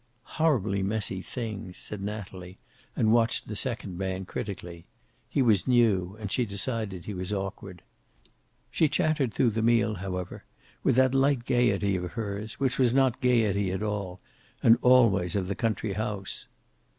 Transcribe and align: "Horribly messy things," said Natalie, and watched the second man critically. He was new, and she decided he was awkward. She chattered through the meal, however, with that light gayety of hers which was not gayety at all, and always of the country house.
"Horribly 0.41 0.81
messy 0.81 1.21
things," 1.21 1.77
said 1.77 2.01
Natalie, 2.01 2.57
and 2.95 3.11
watched 3.11 3.47
the 3.47 3.55
second 3.55 3.99
man 3.99 4.25
critically. 4.25 4.87
He 5.29 5.43
was 5.43 5.67
new, 5.67 6.17
and 6.19 6.31
she 6.31 6.43
decided 6.43 7.05
he 7.05 7.13
was 7.13 7.31
awkward. 7.31 7.83
She 8.71 8.89
chattered 8.89 9.31
through 9.31 9.51
the 9.51 9.61
meal, 9.61 9.93
however, 9.93 10.43
with 10.81 10.95
that 10.95 11.13
light 11.13 11.45
gayety 11.45 11.95
of 11.97 12.13
hers 12.13 12.55
which 12.59 12.79
was 12.79 12.95
not 12.95 13.21
gayety 13.21 13.71
at 13.71 13.83
all, 13.83 14.19
and 14.63 14.79
always 14.81 15.35
of 15.35 15.47
the 15.47 15.53
country 15.55 15.93
house. 15.93 16.47